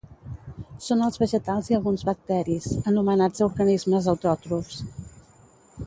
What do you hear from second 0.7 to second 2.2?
Són els vegetals i alguns